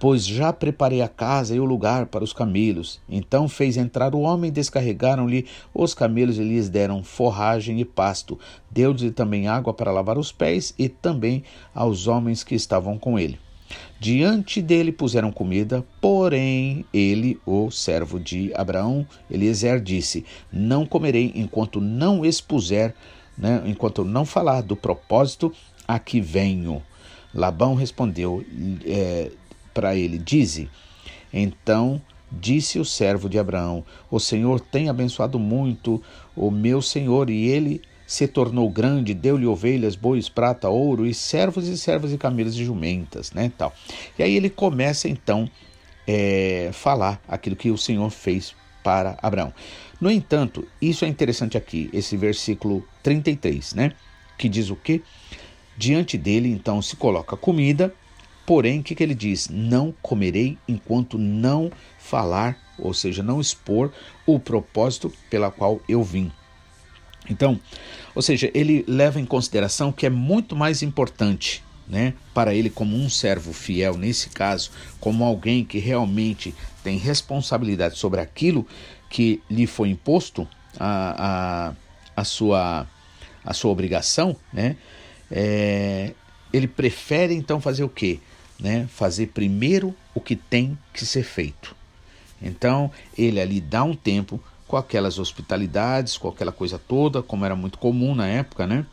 Pois 0.00 0.26
já 0.26 0.52
preparei 0.52 1.00
a 1.00 1.06
casa 1.06 1.54
e 1.54 1.60
o 1.60 1.64
lugar 1.64 2.06
para 2.06 2.24
os 2.24 2.32
camelos. 2.32 3.00
Então 3.08 3.48
fez 3.48 3.76
entrar 3.76 4.16
o 4.16 4.20
homem, 4.20 4.50
descarregaram-lhe 4.50 5.46
os 5.72 5.94
camelos 5.94 6.38
e 6.38 6.42
lhes 6.42 6.68
deram 6.68 7.04
forragem 7.04 7.78
e 7.78 7.84
pasto. 7.84 8.36
Deu-lhe 8.68 9.12
também 9.12 9.46
água 9.46 9.72
para 9.72 9.92
lavar 9.92 10.18
os 10.18 10.32
pés 10.32 10.74
e 10.76 10.88
também 10.88 11.44
aos 11.72 12.08
homens 12.08 12.42
que 12.42 12.56
estavam 12.56 12.98
com 12.98 13.16
ele. 13.16 13.38
Diante 14.02 14.60
dele 14.60 14.90
puseram 14.90 15.30
comida, 15.30 15.86
porém 16.00 16.84
ele, 16.92 17.38
o 17.46 17.70
servo 17.70 18.18
de 18.18 18.52
Abraão, 18.52 19.06
Eliezer, 19.30 19.80
disse: 19.80 20.24
Não 20.52 20.84
comerei 20.84 21.30
enquanto 21.36 21.80
não 21.80 22.24
expuser, 22.26 22.96
né, 23.38 23.62
enquanto 23.64 24.02
não 24.04 24.24
falar 24.24 24.62
do 24.62 24.74
propósito 24.74 25.52
a 25.86 26.00
que 26.00 26.20
venho. 26.20 26.82
Labão 27.32 27.76
respondeu: 27.76 28.44
é, 28.84 29.30
para 29.72 29.94
ele: 29.94 30.18
Dize. 30.18 30.68
Então 31.32 32.02
disse 32.28 32.80
o 32.80 32.84
servo 32.84 33.28
de 33.28 33.38
Abraão: 33.38 33.84
O 34.10 34.18
Senhor 34.18 34.58
tem 34.58 34.88
abençoado 34.88 35.38
muito 35.38 36.02
o 36.34 36.50
meu 36.50 36.82
senhor, 36.82 37.30
e 37.30 37.46
ele 37.46 37.80
se 38.12 38.28
tornou 38.28 38.68
grande, 38.68 39.14
deu-lhe 39.14 39.46
ovelhas, 39.46 39.96
bois, 39.96 40.28
prata, 40.28 40.68
ouro, 40.68 41.06
e 41.06 41.14
servos 41.14 41.66
e 41.66 41.78
servas 41.78 42.12
e 42.12 42.18
camelos 42.18 42.54
e 42.54 42.62
jumentas, 42.62 43.32
né, 43.32 43.50
tal. 43.56 43.72
E 44.18 44.22
aí 44.22 44.36
ele 44.36 44.50
começa 44.50 45.08
então 45.08 45.48
é, 46.06 46.68
falar 46.74 47.22
aquilo 47.26 47.56
que 47.56 47.70
o 47.70 47.78
Senhor 47.78 48.10
fez 48.10 48.54
para 48.84 49.16
Abraão. 49.22 49.54
No 49.98 50.10
entanto, 50.10 50.68
isso 50.78 51.06
é 51.06 51.08
interessante 51.08 51.56
aqui, 51.56 51.88
esse 51.90 52.14
versículo 52.14 52.86
33, 53.02 53.72
né, 53.72 53.92
que 54.36 54.46
diz 54.46 54.68
o 54.68 54.76
quê? 54.76 55.00
Diante 55.74 56.18
dele 56.18 56.50
então 56.50 56.82
se 56.82 56.96
coloca 56.96 57.34
comida, 57.34 57.94
porém 58.44 58.80
o 58.80 58.82
que, 58.82 58.94
que 58.94 59.02
ele 59.02 59.14
diz? 59.14 59.48
Não 59.48 59.94
comerei 60.02 60.58
enquanto 60.68 61.16
não 61.16 61.72
falar, 61.98 62.58
ou 62.78 62.92
seja, 62.92 63.22
não 63.22 63.40
expor 63.40 63.90
o 64.26 64.38
propósito 64.38 65.10
pela 65.30 65.50
qual 65.50 65.80
eu 65.88 66.02
vim. 66.02 66.30
Então, 67.30 67.58
ou 68.14 68.22
seja, 68.22 68.50
ele 68.52 68.84
leva 68.86 69.20
em 69.20 69.24
consideração 69.24 69.92
que 69.92 70.06
é 70.06 70.10
muito 70.10 70.56
mais 70.56 70.82
importante 70.82 71.62
né, 71.88 72.14
para 72.32 72.54
ele, 72.54 72.70
como 72.70 72.96
um 72.96 73.08
servo 73.08 73.52
fiel, 73.52 73.96
nesse 73.96 74.30
caso, 74.30 74.70
como 75.00 75.24
alguém 75.24 75.64
que 75.64 75.78
realmente 75.78 76.54
tem 76.82 76.96
responsabilidade 76.96 77.98
sobre 77.98 78.20
aquilo 78.20 78.66
que 79.10 79.42
lhe 79.50 79.66
foi 79.66 79.90
imposto, 79.90 80.48
a, 80.78 81.74
a, 82.16 82.20
a, 82.20 82.24
sua, 82.24 82.86
a 83.44 83.52
sua 83.52 83.70
obrigação, 83.70 84.34
né, 84.52 84.76
é, 85.30 86.14
ele 86.52 86.66
prefere 86.66 87.34
então 87.34 87.60
fazer 87.60 87.84
o 87.84 87.88
quê? 87.88 88.20
Né, 88.58 88.88
fazer 88.90 89.28
primeiro 89.28 89.94
o 90.14 90.20
que 90.20 90.36
tem 90.36 90.78
que 90.92 91.04
ser 91.04 91.24
feito. 91.24 91.74
Então, 92.40 92.90
ele 93.16 93.40
ali 93.40 93.60
dá 93.60 93.84
um 93.84 93.94
tempo 93.94 94.42
com 94.72 94.78
aquelas 94.78 95.18
hospitalidades, 95.18 96.16
com 96.16 96.28
aquela 96.28 96.50
coisa 96.50 96.78
toda, 96.78 97.22
como 97.22 97.44
era 97.44 97.54
muito 97.54 97.76
comum 97.76 98.14
na 98.14 98.26
época, 98.26 98.66
né? 98.66 98.86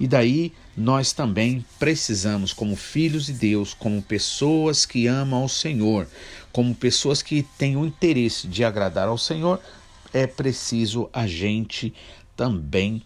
E 0.00 0.08
daí 0.08 0.54
nós 0.74 1.12
também 1.12 1.62
precisamos, 1.78 2.54
como 2.54 2.74
filhos 2.74 3.26
de 3.26 3.34
Deus, 3.34 3.74
como 3.74 4.00
pessoas 4.00 4.86
que 4.86 5.06
amam 5.06 5.42
ao 5.42 5.50
Senhor, 5.50 6.08
como 6.50 6.74
pessoas 6.74 7.20
que 7.20 7.42
têm 7.58 7.76
o 7.76 7.84
interesse 7.84 8.48
de 8.48 8.64
agradar 8.64 9.06
ao 9.06 9.18
Senhor, 9.18 9.60
é 10.14 10.26
preciso 10.26 11.10
a 11.12 11.26
gente 11.26 11.92
também 12.34 13.02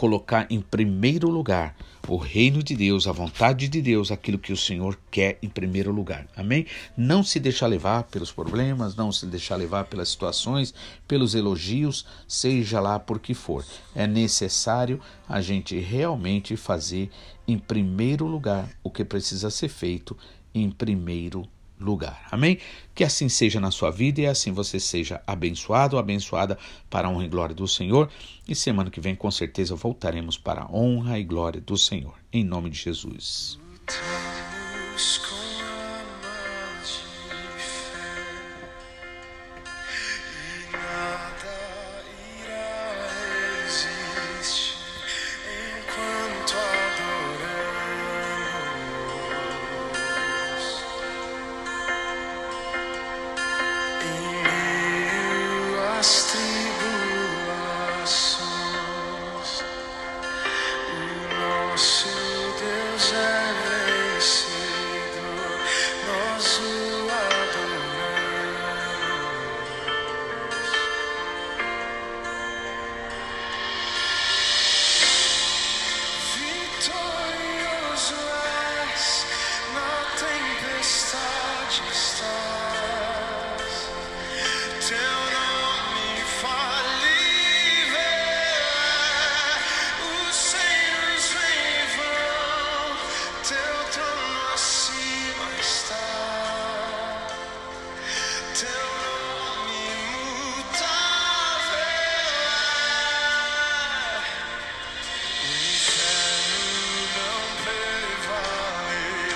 colocar 0.00 0.46
em 0.48 0.62
primeiro 0.62 1.28
lugar 1.28 1.76
o 2.08 2.16
reino 2.16 2.62
de 2.62 2.74
Deus, 2.74 3.06
a 3.06 3.12
vontade 3.12 3.68
de 3.68 3.82
Deus, 3.82 4.10
aquilo 4.10 4.38
que 4.38 4.50
o 4.50 4.56
Senhor 4.56 4.98
quer 5.10 5.38
em 5.42 5.48
primeiro 5.50 5.92
lugar. 5.92 6.26
Amém? 6.34 6.64
Não 6.96 7.22
se 7.22 7.38
deixar 7.38 7.66
levar 7.66 8.04
pelos 8.04 8.32
problemas, 8.32 8.96
não 8.96 9.12
se 9.12 9.26
deixar 9.26 9.56
levar 9.56 9.84
pelas 9.84 10.08
situações, 10.08 10.72
pelos 11.06 11.34
elogios, 11.34 12.06
seja 12.26 12.80
lá 12.80 12.98
por 12.98 13.20
que 13.20 13.34
for. 13.34 13.62
É 13.94 14.06
necessário 14.06 14.98
a 15.28 15.42
gente 15.42 15.78
realmente 15.78 16.56
fazer 16.56 17.10
em 17.46 17.58
primeiro 17.58 18.24
lugar 18.24 18.70
o 18.82 18.90
que 18.90 19.04
precisa 19.04 19.50
ser 19.50 19.68
feito 19.68 20.16
em 20.54 20.70
primeiro 20.70 21.40
lugar 21.40 21.59
lugar. 21.80 22.26
Amém? 22.30 22.58
Que 22.94 23.02
assim 23.02 23.28
seja 23.28 23.58
na 23.58 23.70
sua 23.70 23.90
vida 23.90 24.20
e 24.20 24.26
assim 24.26 24.52
você 24.52 24.78
seja 24.78 25.20
abençoado 25.26 25.98
abençoada 25.98 26.58
para 26.88 27.08
a 27.08 27.10
honra 27.10 27.24
e 27.24 27.28
glória 27.28 27.54
do 27.54 27.66
Senhor. 27.66 28.10
E 28.46 28.54
semana 28.54 28.90
que 28.90 29.00
vem, 29.00 29.14
com 29.14 29.30
certeza, 29.30 29.74
voltaremos 29.74 30.36
para 30.36 30.62
a 30.62 30.72
honra 30.72 31.18
e 31.18 31.24
glória 31.24 31.60
do 31.60 31.76
Senhor. 31.76 32.14
Em 32.32 32.44
nome 32.44 32.70
de 32.70 32.78
Jesus. 32.78 33.58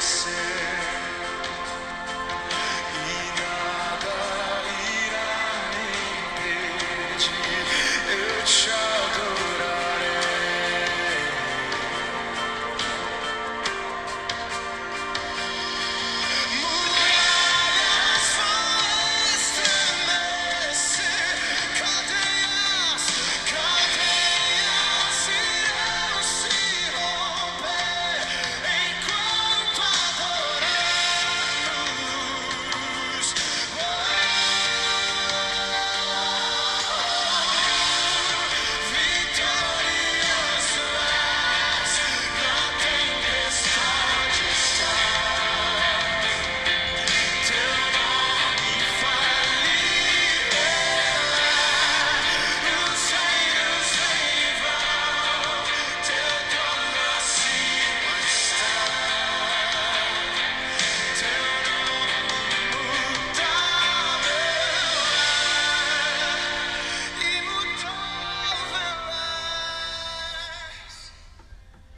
see. 0.04 0.33